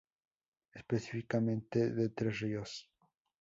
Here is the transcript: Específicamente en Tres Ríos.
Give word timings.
Específicamente 0.73 1.81
en 1.83 2.11
Tres 2.15 2.39
Ríos. 2.39 2.89